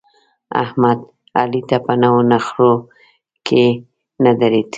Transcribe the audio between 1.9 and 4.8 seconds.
نو نخرو کې نه درېد.